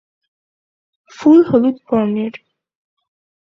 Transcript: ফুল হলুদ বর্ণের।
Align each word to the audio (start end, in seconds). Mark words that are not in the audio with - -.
ফুল 1.11 1.39
হলুদ 1.49 1.77
বর্ণের। 1.87 2.33